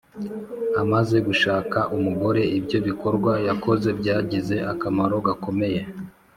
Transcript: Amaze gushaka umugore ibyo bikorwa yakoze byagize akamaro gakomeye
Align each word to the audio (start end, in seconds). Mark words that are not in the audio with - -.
Amaze 0.81 1.17
gushaka 1.27 1.79
umugore 1.95 2.41
ibyo 2.57 2.77
bikorwa 2.87 3.31
yakoze 3.47 3.89
byagize 3.99 4.55
akamaro 4.71 5.15
gakomeye 5.27 5.79